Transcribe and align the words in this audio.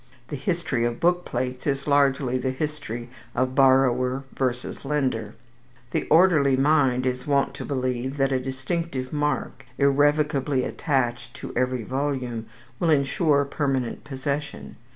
The 0.29 0.35
history 0.35 0.83
of 0.83 0.99
book 0.99 1.25
plates 1.25 1.67
is 1.67 1.85
largely 1.85 2.39
the 2.39 2.49
history 2.49 3.11
of 3.35 3.53
borrower 3.53 4.23
versus 4.33 4.83
lender. 4.83 5.35
The 5.91 6.07
orderly 6.07 6.57
mind 6.57 7.05
is 7.05 7.27
wont 7.27 7.53
to 7.53 7.65
believe 7.65 8.17
that 8.17 8.31
a 8.31 8.39
distinctive 8.39 9.13
mark, 9.13 9.63
irrevocably 9.77 10.63
attached 10.63 11.35
to 11.35 11.53
every 11.55 11.83
volume, 11.83 12.47
will 12.79 12.89
insure 12.89 13.45
permanent 13.45 14.03
possession. 14.03 14.75